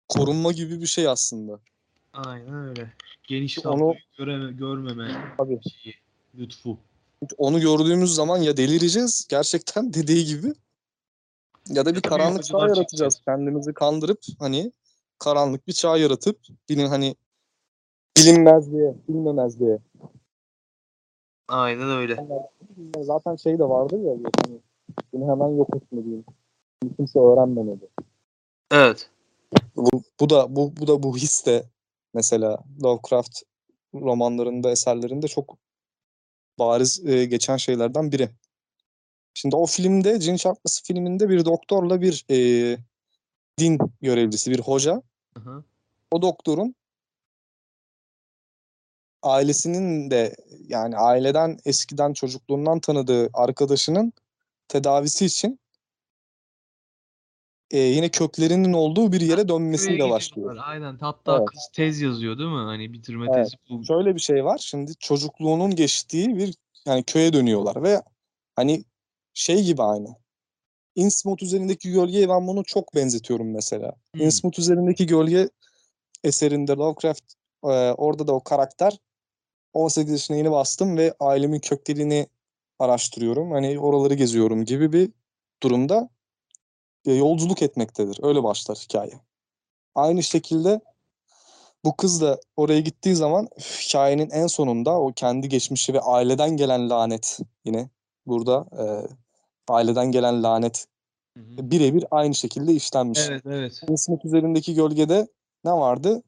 [0.08, 1.60] korunma gibi bir şey aslında.
[2.12, 2.92] Aynen öyle.
[3.28, 5.60] Geniş Onu- göreme, görmeme Tabii.
[5.82, 5.94] şeyi,
[6.34, 6.78] lütfu.
[7.38, 10.52] Onu gördüğümüz zaman ya delireceğiz gerçekten dediği gibi
[11.68, 12.86] ya da bir Ya karanlık çağ yaratacağız.
[12.88, 13.20] çekeceğiz.
[13.24, 14.72] Kendimizi kandırıp hani
[15.18, 17.16] karanlık bir çağ yaratıp bilin hani
[18.16, 19.78] bilinmezliğe, bilmemezliğe.
[21.48, 22.26] Aynen öyle.
[23.00, 24.12] Zaten şey de vardı ya
[24.44, 24.60] hani
[25.12, 26.24] bunu hemen yok etmeliyim.
[26.96, 27.88] Kimse öğrenmemeli.
[28.72, 29.10] Evet.
[29.76, 31.64] Bu, bu da bu, bu da bu his de
[32.14, 33.42] mesela Lovecraft
[33.94, 35.56] romanlarında, eserlerinde çok
[36.58, 38.30] bariz e, geçen şeylerden biri.
[39.34, 42.78] Şimdi o filmde, Cin Çarpması filminde bir doktorla bir e,
[43.58, 45.02] din görevlisi, bir hoca.
[45.34, 45.64] Hı hı.
[46.10, 46.74] O doktorun
[49.22, 50.36] ailesinin de
[50.68, 54.12] yani aileden eskiden çocukluğundan tanıdığı arkadaşının
[54.70, 55.60] tedavisi için
[57.70, 60.56] e, yine köklerinin olduğu bir yere dönmesiyle başlıyor.
[60.60, 60.98] Aynen.
[60.98, 61.48] Hatta Evet.
[61.48, 62.56] kız tez yazıyor değil mi?
[62.56, 63.44] Hani bitirme Evet.
[63.44, 63.84] tezi bu.
[63.84, 64.58] Şöyle bir şey var.
[64.58, 66.54] Şimdi çocukluğunun geçtiği bir
[66.86, 68.02] yani köye dönüyorlar ve
[68.56, 68.84] hani
[69.34, 70.08] şey gibi aynı.
[70.94, 73.92] Innsmouth üzerindeki gölgeye ben bunu çok benzetiyorum mesela.
[74.14, 74.22] Hmm.
[74.22, 75.48] Innsmouth üzerindeki gölge
[76.24, 78.98] eserinde Lovecraft e, orada da o karakter
[79.72, 82.26] 18 yaşına yeni bastım ve ailemin köklerini
[82.80, 83.50] araştırıyorum.
[83.50, 85.10] Hani oraları geziyorum gibi bir
[85.62, 86.08] durumda
[87.04, 88.18] yolculuk etmektedir.
[88.22, 89.20] Öyle başlar hikaye.
[89.94, 90.80] Aynı şekilde
[91.84, 96.90] bu kız da oraya gittiği zaman hikayenin en sonunda o kendi geçmişi ve aileden gelen
[96.90, 97.88] lanet yine
[98.26, 98.84] burada e,
[99.72, 100.86] aileden gelen lanet
[101.36, 103.20] birebir aynı şekilde işlenmiş.
[103.28, 103.80] Evet evet.
[103.88, 105.28] Innsmouth üzerindeki gölgede
[105.64, 106.22] ne vardı?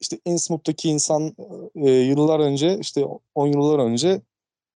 [0.00, 1.36] İşte Innsmouth'taki insan
[1.74, 4.20] e, yıllar önce işte 10 yıllar önce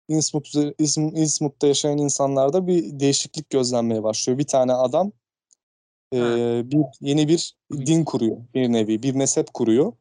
[0.07, 4.39] Innsmouth'ta yaşayan insanlarda bir değişiklik gözlenmeye başlıyor.
[4.39, 5.11] Bir tane adam
[6.13, 6.17] e,
[6.65, 9.93] bir yeni bir din kuruyor bir nevi bir mezhep kuruyor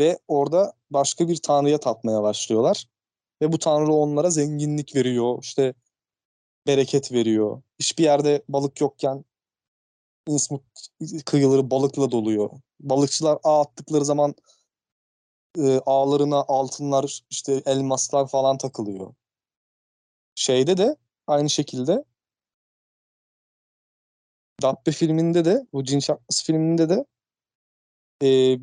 [0.00, 2.88] ve orada başka bir tanrıya tapmaya başlıyorlar
[3.42, 5.74] ve bu tanrı onlara zenginlik veriyor işte
[6.66, 7.62] bereket veriyor.
[7.78, 9.24] Hiçbir yerde balık yokken
[10.28, 10.64] Innsmouth
[11.24, 12.50] kıyıları balıkla doluyor.
[12.80, 14.34] Balıkçılar ağ attıkları zaman
[15.58, 19.14] e, ağlarına altınlar işte elmaslar falan takılıyor.
[20.34, 22.04] Şeyde de aynı şekilde
[24.62, 27.06] Dabbe filminde de bu Cin Çarpması filminde de
[28.22, 28.58] e,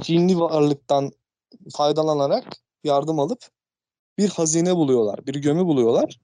[0.00, 1.10] cinli varlıktan
[1.76, 3.48] faydalanarak yardım alıp
[4.18, 5.26] bir hazine buluyorlar.
[5.26, 6.20] Bir gömü buluyorlar.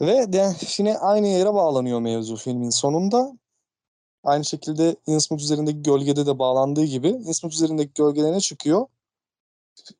[0.00, 3.38] Ve de yine aynı yere bağlanıyor mevzu filmin sonunda.
[4.24, 8.86] Aynı şekilde Innsmouth üzerindeki gölgede de bağlandığı gibi Innsmouth üzerindeki gölgede ne çıkıyor?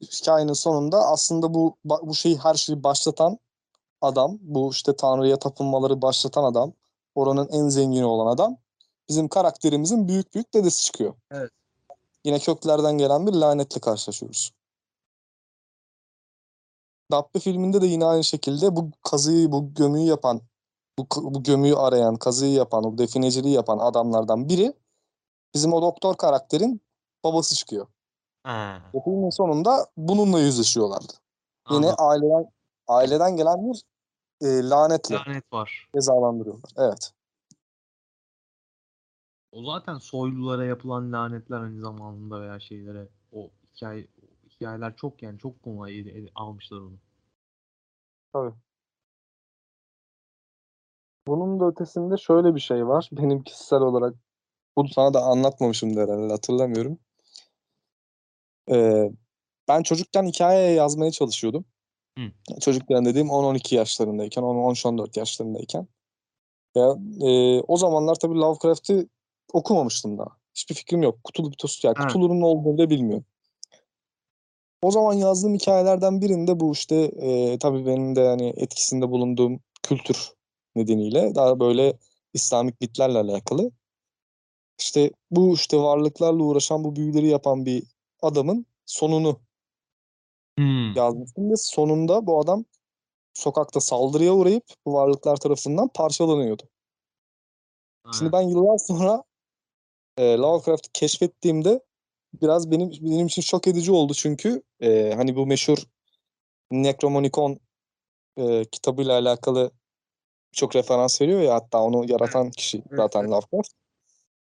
[0.03, 3.39] Hikayenin sonunda aslında bu bu şeyi her şeyi başlatan
[4.01, 6.73] adam, bu işte Tanrı'ya tapınmaları başlatan adam,
[7.15, 8.57] oranın en zengini olan adam
[9.09, 11.15] bizim karakterimizin büyük büyük dedesi çıkıyor.
[11.31, 11.51] Evet.
[12.25, 14.53] Yine köklerden gelen bir lanetle karşılaşıyoruz.
[17.11, 20.41] Dabbe filminde de yine aynı şekilde bu kazıyı, bu gömüyü yapan,
[20.99, 24.73] bu, bu gömüyü arayan, kazıyı yapan, o defineciliği yapan adamlardan biri
[25.55, 26.81] bizim o doktor karakterin
[27.25, 27.87] babası çıkıyor.
[28.43, 31.13] Ha, Ve filmin sonunda bununla yüzleşiyorlardı.
[31.71, 32.05] Yine anladım.
[32.05, 32.51] aileden
[32.89, 33.83] aileden gelen bir
[34.41, 35.89] e, lanetle lanet var.
[35.95, 36.71] cezalandırıyorlar.
[36.77, 37.13] Evet.
[39.53, 45.39] O zaten soylulara yapılan lanetler aynı zamanda veya şeylere o hikaye o hikayeler çok yani
[45.39, 46.99] çok ele- almışlar onu.
[51.29, 53.09] Bunun da ötesinde şöyle bir şey var.
[53.13, 54.15] Benim kişisel olarak
[54.77, 56.99] bunu sana da anlatmamışım herhalde hatırlamıyorum.
[58.71, 59.11] Ee,
[59.69, 61.65] ben çocukken hikaye yazmaya çalışıyordum.
[62.19, 62.25] Hı.
[62.61, 65.89] Çocukken dediğim 10-12 yaşlarındayken, 10-13-14 yaşlarındayken.
[66.75, 69.09] Ya, e, o zamanlar tabii Lovecraft'ı
[69.53, 70.29] okumamıştım daha.
[70.55, 71.25] Hiçbir fikrim yok.
[71.25, 72.11] Kutulu Bitosu, yani Evet.
[72.11, 73.25] Cthulhu'nun ne olduğunu da bilmiyorum.
[74.83, 80.38] O zaman yazdığım hikayelerden birinde bu işte e, tabii benim de hani etkisinde bulunduğum kültür
[80.79, 81.99] nedeniyle daha böyle
[82.35, 83.71] İslamik mitlerle alakalı.
[84.79, 87.83] İşte bu işte varlıklarla uğraşan bu büyüleri yapan bir
[88.23, 89.41] adamın sonunu
[90.59, 90.93] Hmm.
[90.95, 92.65] yazmıştım ve sonunda bu adam
[93.35, 96.63] sokakta saldırıya uğrayıp bu varlıklar tarafından parçalanıyordu.
[98.13, 99.25] Şimdi ben yıllar sonra
[100.19, 101.81] e, Lovecraft'ı keşfettiğimde
[102.43, 105.79] biraz benim benim için şok edici oldu çünkü e, hani bu meşhur
[106.71, 107.59] Necromonicon
[108.37, 109.71] e, kitabıyla alakalı
[110.59, 113.31] çok referans veriyor ya hatta onu yaratan kişi zaten evet.
[113.31, 113.71] Lovecraft.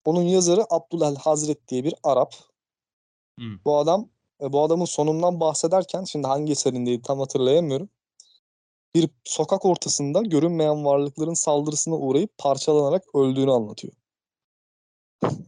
[0.04, 2.34] Onun yazarı Abdülhel Hazret diye bir Arap.
[3.38, 3.64] Hmm.
[3.64, 4.08] Bu adam
[4.42, 7.88] e, bu adamın sonundan bahsederken şimdi hangi eserindeydi tam hatırlayamıyorum.
[8.94, 13.92] Bir sokak ortasında görünmeyen varlıkların saldırısına uğrayıp parçalanarak öldüğünü anlatıyor.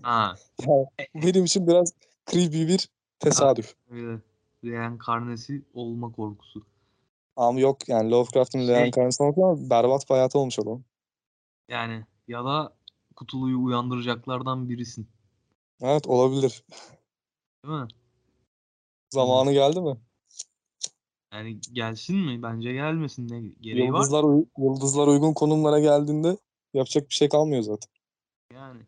[0.03, 0.35] Ha,
[0.67, 1.93] Yani benim için biraz
[2.31, 2.88] creepy bir
[3.19, 3.75] tesadüf.
[3.91, 4.19] öyle.
[4.65, 6.67] Reenkarnesi olma korkusu.
[7.37, 10.85] Ama yok yani Lovecraft'ın Şey- reenkarnasyonu ama berbat bir hayatı olmuş adam.
[11.68, 12.77] Yani ya da
[13.16, 15.09] kutuluyu uyandıracaklardan birisin.
[15.81, 16.64] Evet olabilir.
[17.64, 17.88] Değil mi?
[19.11, 19.97] Zamanı geldi mi?
[21.33, 22.42] Yani gelsin mi?
[22.42, 23.29] Bence gelmesin.
[23.29, 23.99] Ne gereği var?
[23.99, 26.37] Yıldızlar, uy- yıldızlar uygun konumlara geldiğinde
[26.75, 27.90] yapacak bir şey kalmıyor zaten.
[28.55, 28.83] Yani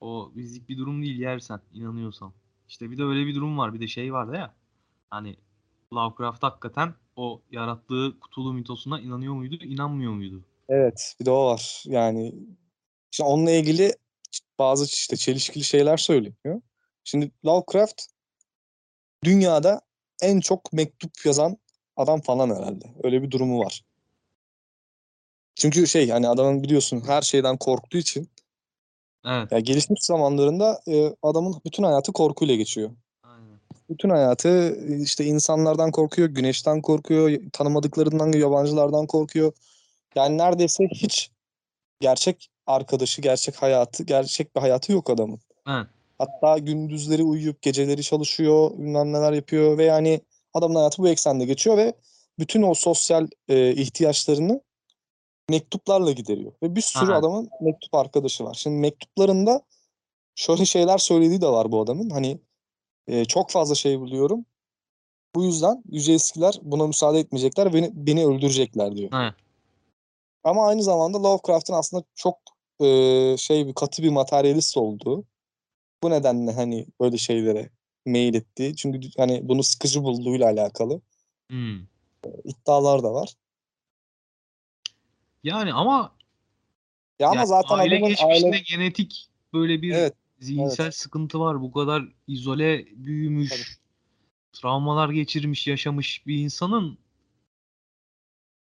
[0.00, 2.32] o bizlik bir durum değil yersen inanıyorsan.
[2.68, 3.74] İşte bir de öyle bir durum var.
[3.74, 4.54] Bir de şey vardı ya.
[5.10, 5.36] Hani
[5.92, 10.44] Lovecraft hakikaten o yarattığı kutulu mitosuna inanıyor muydu, inanmıyor muydu?
[10.68, 11.82] Evet bir de o var.
[11.86, 12.34] Yani
[13.12, 13.92] işte onunla ilgili
[14.58, 16.60] bazı işte çelişkili şeyler söyleniyor.
[17.04, 18.02] Şimdi Lovecraft
[19.24, 19.80] dünyada
[20.22, 21.56] en çok mektup yazan
[21.96, 22.94] adam falan herhalde.
[23.02, 23.84] Öyle bir durumu var.
[25.54, 28.30] Çünkü şey hani adamın biliyorsun her şeyden korktuğu için
[29.24, 29.52] Evet.
[29.52, 32.90] ya gelişmiş zamanlarında e, adamın bütün hayatı korkuyla geçiyor.
[33.90, 39.52] Bütün hayatı işte insanlardan korkuyor, güneşten korkuyor, tanımadıklarından, yabancılardan korkuyor.
[40.14, 41.30] Yani neredeyse hiç
[42.00, 45.40] gerçek arkadaşı, gerçek hayatı, gerçek bir hayatı yok adamın.
[45.68, 45.86] Evet.
[46.18, 50.20] Hatta gündüzleri uyuyup geceleri çalışıyor, bilmem neler yapıyor ve yani
[50.54, 51.94] adamın hayatı bu eksende geçiyor ve
[52.38, 54.60] bütün o sosyal e, ihtiyaçlarını
[55.50, 56.52] mektuplarla gideriyor.
[56.62, 57.18] Ve bir sürü Aha.
[57.18, 58.54] adamın mektup arkadaşı var.
[58.54, 59.62] Şimdi mektuplarında
[60.34, 62.10] şöyle şeyler söylediği de var bu adamın.
[62.10, 62.38] Hani
[63.08, 64.46] e, çok fazla şey buluyorum.
[65.34, 69.10] Bu yüzden yüce eskiler buna müsaade etmeyecekler, beni, beni öldürecekler diyor.
[69.14, 69.34] Evet.
[70.44, 72.38] Ama aynı zamanda Lovecraft'ın aslında çok
[72.80, 72.86] e,
[73.38, 75.24] şey bir katı bir materyalist olduğu.
[76.02, 77.70] Bu nedenle hani böyle şeylere
[78.06, 78.76] meyil ettiği.
[78.76, 81.00] Çünkü hani bunu sıkıcı bulduğuyla alakalı
[81.50, 81.80] Hmm.
[82.44, 83.34] iddialar da var.
[85.44, 86.14] Yani ama
[87.18, 91.60] Ya ama yani zaten aile adamın geçmişinde aile genetik böyle bir Evet, zihinsel sıkıntı var.
[91.60, 93.78] Bu kadar izole büyümüş, Tabii.
[94.52, 96.98] travmalar geçirmiş, yaşamış bir insanın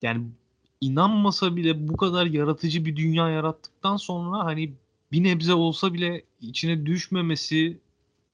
[0.02, 0.26] yani
[0.80, 4.72] inanmasa bile bu kadar yaratıcı bir dünya yarattıktan sonra hani
[5.12, 7.78] bir nebze olsa bile içine düşmemesi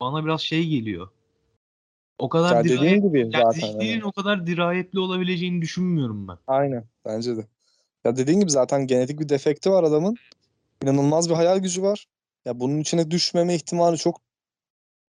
[0.01, 1.09] bana biraz şey geliyor.
[2.19, 3.51] O kadar ya dediğin dirayet, gibi yani zaten.
[3.53, 4.05] zihninin hani.
[4.05, 6.39] o kadar dirayetli olabileceğini düşünmüyorum ben.
[6.47, 7.47] Aynen bence de.
[8.05, 10.17] Ya dediğin gibi zaten genetik bir defekti var adamın.
[10.83, 12.07] İnanılmaz bir hayal gücü var.
[12.45, 14.21] Ya bunun içine düşmeme ihtimali çok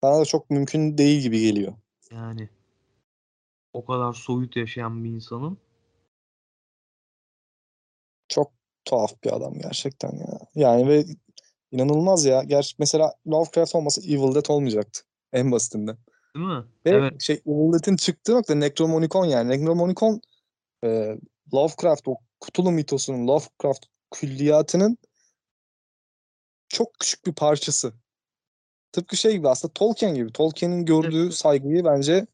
[0.02, 1.74] bana da çok mümkün değil gibi geliyor.
[2.12, 2.50] Yani
[3.74, 5.58] o kadar soyut yaşayan bir insanın
[8.28, 8.52] Çok
[8.86, 10.40] tuhaf bir adam gerçekten ya.
[10.56, 11.06] Yani ve
[11.72, 12.44] inanılmaz ya.
[12.44, 15.02] Ger mesela Lovecraft olmasa Evil Dead olmayacaktı.
[15.34, 15.98] En basitinden.
[16.36, 16.64] değil mi?
[16.86, 17.22] Ve Evet.
[17.22, 19.50] şey Evil Dead'in çıktığı nokta Necromonicon yani.
[19.50, 20.22] Necromonicon
[20.84, 21.18] e,
[21.54, 22.16] Lovecraft o
[22.46, 24.98] Cthulhu mitosunun Lovecraft külliyatının
[26.74, 27.94] çok küçük bir parçası.
[28.92, 30.32] Tıpkı şey gibi aslında Tolkien gibi.
[30.32, 31.34] Tolkien'in gördüğü Evet.
[31.34, 32.28] saygıyı bence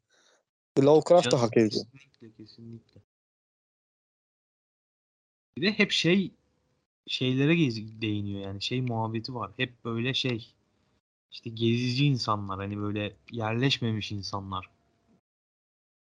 [0.79, 1.85] Lovecraft da hak ediyor.
[1.91, 3.01] Kesinlikle kesinlikle.
[5.57, 6.31] Bir de hep şey
[7.07, 7.57] şeylere
[8.01, 9.51] değiniyor yani şey muhabbeti var.
[9.57, 10.53] Hep böyle şey
[11.31, 14.69] işte gezici insanlar hani böyle yerleşmemiş insanlar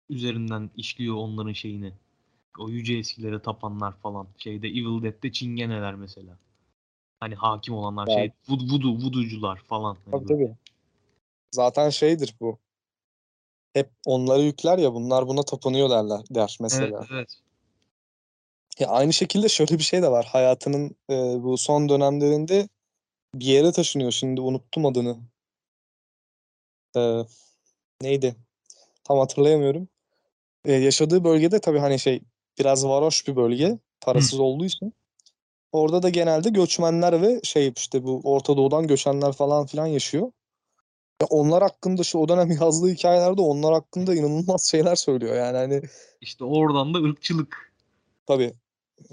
[0.08, 1.92] üzerinden işliyor onların şeyini.
[2.58, 4.28] O yüce eskilere tapanlar falan.
[4.38, 6.38] Şeyde Evil Dead'de çingeneler mesela.
[7.24, 8.14] Hani hakim olanlar Ya.
[8.14, 9.96] şey vud, vudu, vuducular falan.
[10.04, 10.46] Hani Tabii böyle.
[10.46, 10.56] tabii.
[11.50, 12.58] Zaten şeydir bu.
[13.72, 16.98] Hep onları yükler ya bunlar buna tapınıyor derler der mesela.
[16.98, 17.40] Evet, evet.
[18.78, 20.28] Ya aynı şekilde şöyle bir şey de var.
[20.32, 22.68] Hayatının e, bu son dönemlerinde
[23.34, 24.10] bir yere taşınıyor.
[24.10, 25.16] Şimdi unuttum adını.
[26.96, 27.24] E,
[28.02, 28.36] neydi?
[29.04, 29.88] Tam hatırlayamıyorum.
[30.64, 32.20] E, yaşadığı bölgede tabii hani şey
[32.58, 33.78] biraz varoş bir bölge.
[34.00, 34.94] Parasız olduğu için.
[35.74, 40.32] Orada da genelde göçmenler ve şey işte bu Orta Doğu'dan göçenler falan filan yaşıyor.
[41.22, 45.36] Ya onlar hakkında şu o dönem yazdığı hikayelerde onlar hakkında inanılmaz şeyler söylüyor.
[45.36, 45.82] Yani hani
[46.20, 47.72] İşte oradan da ırkçılık
[48.26, 48.52] tabii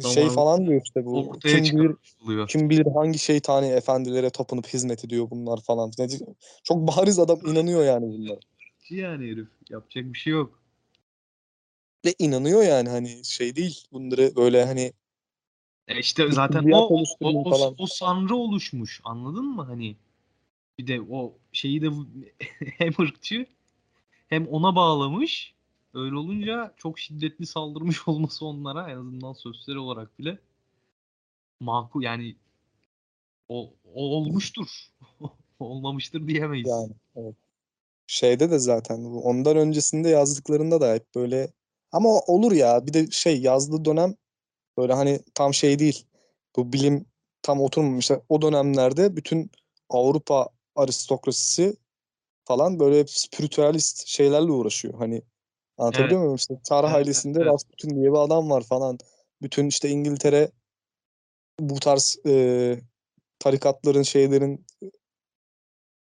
[0.02, 2.47] şey Zamanında falan diyor işte bu ortaya kim bilir oluyor.
[2.47, 5.91] kim bilir hangi şeytani efendilere tapınıp hizmet ediyor bunlar falan.
[6.63, 8.39] Çok bariz adam inanıyor yani bunlara.
[8.89, 10.60] Yani herif yapacak bir şey yok.
[12.06, 14.93] Ve inanıyor yani hani şey değil bunları böyle hani
[15.91, 17.75] E işte zaten o, o, o, falan.
[17.77, 19.01] o sanrı oluşmuş.
[19.04, 19.63] Anladın mı?
[19.63, 19.95] Hani
[20.77, 21.89] bir de o şeyi de
[22.77, 23.45] hem ırkçı
[24.27, 25.54] hem ona bağlamış.
[25.93, 30.39] Öyle olunca çok şiddetli saldırmış olması onlara en azından sosyal olarak bile
[31.60, 32.36] makul yani
[33.49, 34.67] o, o olmuştur.
[35.60, 36.69] Olmamıştır diyemeyiz.
[36.69, 37.36] yani evet.
[38.08, 41.51] Şeyde de zaten ondan öncesinde yazdıklarında da hep böyle
[41.91, 44.15] ama o olur ya bir de şey yazdığı dönem
[44.82, 46.06] böyle hani tam şey değil.
[46.56, 47.06] Bu bilim
[47.41, 48.04] tam oturmamış.
[48.04, 49.52] İşte o dönemlerde bütün
[49.89, 51.78] Avrupa aristokrasisi
[52.46, 54.94] falan böyle spiritüalist şeylerle uğraşıyor.
[54.94, 55.22] Hani
[55.78, 56.22] anlatabiliyor Evet.
[56.22, 56.36] muyum?
[56.36, 57.52] İşte Çar Evet, ailesinde evet.
[57.54, 58.98] Rasputin diye bir adam var falan.
[59.41, 60.52] Bütün işte İngiltere
[61.60, 62.80] bu tarz e,
[63.39, 64.65] tarikatların şeylerin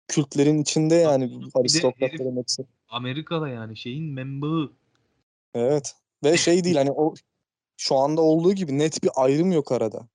[0.08, 2.64] kültlerin içinde yani aristokratların hepsi.
[2.88, 4.72] Amerika'da yani şeyin membağı.
[5.54, 5.94] Evet.
[6.24, 7.14] Ve şey değil hani o
[7.78, 10.08] şu anda olduğu gibi net bir ayrım yok arada.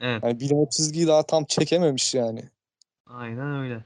[0.00, 0.24] Evet.
[0.24, 2.42] Yani bilim çizgiyi daha tam çekememiş yani.
[3.06, 3.84] Aynen öyle.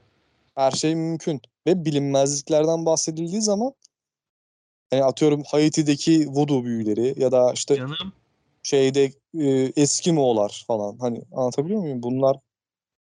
[0.55, 1.41] Her şey mümkün.
[1.67, 3.73] Ve bilinmezliklerden bahsedildiği zaman
[4.91, 8.13] yani atıyorum Haiti'deki voodoo büyüleri ya da işte Canım
[8.63, 10.97] şeyde e, Eskimo'lar falan.
[10.99, 12.03] Hani anlatabiliyor muyum?
[12.03, 12.35] Bunlar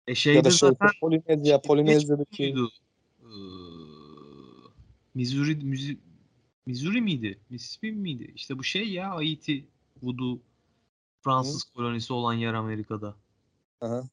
[0.06, 2.44] e ya şeyde da şey zaten Polinezya, ne Polinezya'daki?
[2.44, 3.28] Ee,
[5.14, 5.98] Missouri, Missouri,
[6.66, 7.38] Missouri miydi?
[7.50, 8.32] Mississippi miydi?
[8.34, 9.64] İşte bu şey ya Haiti,
[10.02, 10.38] Voodoo,
[11.20, 13.14] Fransız kolonisi olan yer Amerika'da.
[13.80, 14.04] Aha.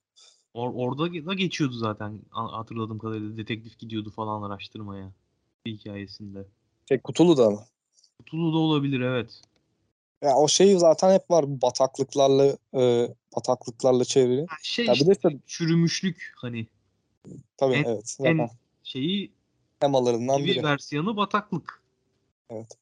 [0.54, 3.38] Or orada da geçiyordu zaten hatırladığım kadarıyla.
[3.38, 5.12] Detektif gidiyordu falan araştırmaya
[5.66, 6.46] bir hikayesinde.
[6.90, 7.66] şey Cthulhu'da mı?
[8.26, 9.42] Cthulhu da olabilir evet.
[10.22, 14.46] Ya o şey zaten hep var bataklıklarla e, bataklıklarla çevrili.
[14.62, 16.68] Şey Ya bir işte de işte çürümüşlük hani
[17.58, 18.50] tabii en, evet zaten en
[18.84, 19.32] şeyi
[19.80, 20.64] temalarından biri.
[20.64, 21.82] versiyonu bataklık.
[22.50, 22.78] Evet.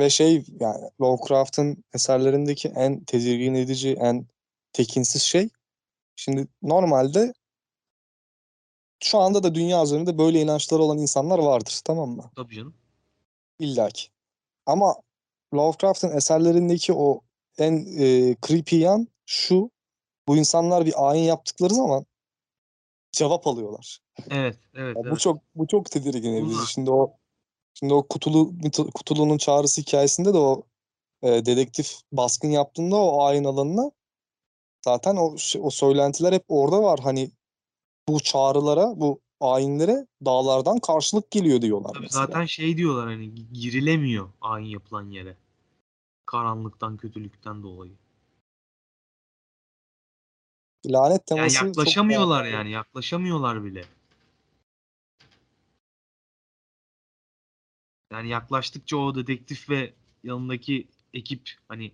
[0.00, 4.26] Ve şey yani Lovecraft'ın eserlerindeki en tedirgin edici, en
[4.72, 5.48] tekinsiz şey
[6.16, 7.32] şimdi normalde
[9.04, 12.30] şu anda da dünya üzerinde böyle inançları olan insanlar vardır tamam mı?
[12.36, 12.74] Tabii canım.
[13.58, 14.08] İlla ki.
[14.66, 14.94] Ama
[15.54, 17.20] Lovecraft'ın eserlerindeki o
[17.58, 19.70] en e, creepy yan şu
[20.28, 22.06] bu insanlar bir ayin yaptıkları zaman
[23.12, 23.98] cevap alıyorlar.
[24.30, 25.20] Evet, evet, Ya bu evet.
[25.20, 26.72] çok bu çok tedirgin Bu edici.
[26.72, 27.19] Şimdi o
[27.74, 28.52] şimdi o Kutulu
[28.94, 30.62] Kutulu'nun çağrısı hikayesinde de o
[31.22, 33.90] e, dedektif baskın yaptığında o ayin alanına
[34.84, 37.00] zaten o o söylentiler hep orada var.
[37.02, 37.30] Hani
[38.08, 42.26] bu çağrılara, bu ayinlere dağlardan karşılık geliyor diyorlar Tabii mesela.
[42.26, 45.36] zaten şey diyorlar hani girilemiyor ayin yapılan yere.
[46.26, 47.92] Karanlıktan, kötülükten dolayı.
[50.86, 53.84] Lanet Yani teması çok yaklaşamıyorlar yani, yaklaşamıyorlar bile.
[58.12, 59.92] Yani yaklaştıkça o dedektif ve
[60.24, 61.92] yanındaki ekip hani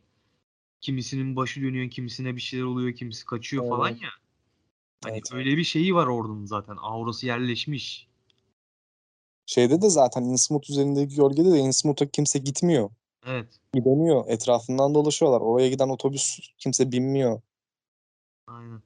[0.81, 4.11] kimisinin başı dönüyor, kimisine bir şeyler oluyor, kimisi kaçıyor Evet, falan ya.
[5.05, 5.33] Hani Evet.
[5.33, 6.77] öyle bir şeyi var oradan zaten.
[6.81, 8.09] Aurası yerleşmiş.
[9.47, 12.91] Şeyde de zaten Innsmouth üzerindeki gölgede de Innsmouth'a kimse gitmiyor.
[13.27, 13.61] Evet.
[13.75, 14.25] Gidemiyor.
[14.29, 15.41] Etrafından dolaşıyorlar.
[15.41, 17.41] Oraya giden otobüs kimse binmiyor.
[18.47, 18.83] Aynen.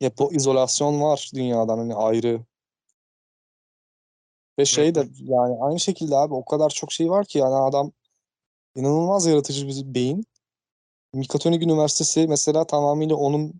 [0.00, 2.40] Hep o izolasyon var dünyadan hani ayrı.
[4.58, 4.94] Ve şey Evet.
[4.94, 7.92] de yani aynı şekilde abi o kadar çok şey var ki yani adam
[8.74, 10.24] inanılmaz yaratıcı bir beyin.
[11.14, 13.54] Mikatonik Üniversitesi mesela tamamıyla onun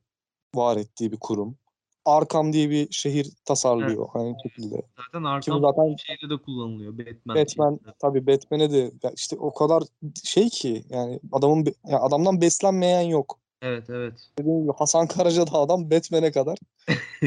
[0.54, 1.56] var ettiği bir kurum.
[2.04, 4.82] Arkham diye bir şehir tasarlıyor aynı şekilde.
[4.96, 6.98] Zaten Arkham zaten şeyde de kullanılıyor.
[6.98, 7.36] Batman.
[7.36, 7.94] Batman şeyinde.
[7.98, 9.82] tabii Batman'e de işte o kadar
[10.24, 13.38] şey ki yani adamın be- ya adamdan beslenmeyen yok.
[13.62, 14.14] Evet evet.
[14.38, 16.58] Dediğim gibi Hasan Karaca'da adam Batman'e kadar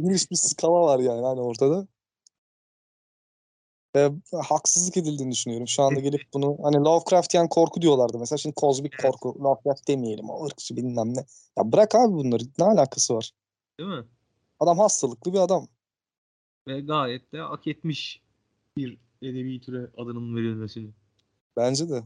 [0.00, 1.86] geniş bir skala var yani hani ortada.
[3.96, 4.12] Ve
[4.48, 5.68] haksızlık edildiğini düşünüyorum.
[5.68, 8.36] Şu anda gelip bunu hani Lovecraftian korku diyorlardı mesela.
[8.38, 9.02] Şimdi kozmik Evet.
[9.02, 9.44] korku.
[9.44, 10.30] Lovecraft demeyelim.
[10.30, 11.24] O ırkçı bilmem ne.
[11.58, 12.42] Ya bırak abi bunları.
[12.58, 13.30] Ne alakası var?
[13.78, 14.04] Değil mi?
[14.60, 15.68] Adam hastalıklı bir adam.
[16.68, 18.20] Ve gayet de hak etmiş
[18.76, 20.90] bir edebi türe adının verilmesini.
[21.56, 22.02] Bence de.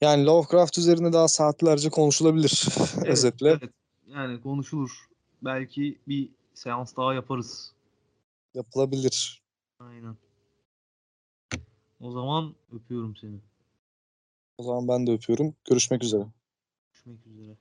[0.00, 2.66] Yani Lovecraft üzerine daha saatlerce konuşulabilir.
[2.98, 3.48] Evet, Özetle.
[3.48, 3.70] evet.
[4.06, 4.90] Yani konuşulur.
[5.42, 7.72] Belki bir seans daha yaparız.
[8.54, 9.42] Yapılabilir.
[9.80, 10.16] Aynen.
[12.04, 13.40] O zaman öpüyorum seni.
[14.58, 15.54] O zaman ben de öpüyorum.
[15.64, 16.26] Görüşmek üzere.
[16.92, 17.56] Görüşmek üzere.